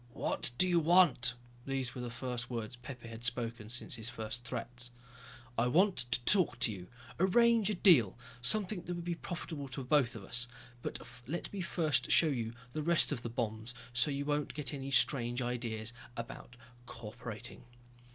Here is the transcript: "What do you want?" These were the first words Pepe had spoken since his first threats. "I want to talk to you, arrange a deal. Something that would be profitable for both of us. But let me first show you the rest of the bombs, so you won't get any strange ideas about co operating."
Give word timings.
"What 0.13 0.49
do 0.57 0.67
you 0.67 0.79
want?" 0.79 1.35
These 1.67 1.93
were 1.93 2.01
the 2.01 2.09
first 2.09 2.49
words 2.49 2.75
Pepe 2.75 3.07
had 3.07 3.23
spoken 3.23 3.69
since 3.69 3.97
his 3.97 4.09
first 4.09 4.43
threats. 4.43 4.89
"I 5.59 5.67
want 5.67 5.95
to 6.11 6.19
talk 6.25 6.57
to 6.61 6.73
you, 6.73 6.87
arrange 7.19 7.69
a 7.69 7.75
deal. 7.75 8.17
Something 8.41 8.81
that 8.81 8.95
would 8.95 9.05
be 9.05 9.13
profitable 9.13 9.67
for 9.67 9.83
both 9.83 10.15
of 10.15 10.23
us. 10.23 10.47
But 10.81 11.07
let 11.27 11.53
me 11.53 11.61
first 11.61 12.09
show 12.11 12.29
you 12.29 12.53
the 12.73 12.81
rest 12.81 13.11
of 13.11 13.21
the 13.21 13.29
bombs, 13.29 13.75
so 13.93 14.09
you 14.09 14.25
won't 14.25 14.55
get 14.55 14.73
any 14.73 14.89
strange 14.89 15.39
ideas 15.39 15.93
about 16.17 16.57
co 16.87 17.09
operating." 17.09 17.65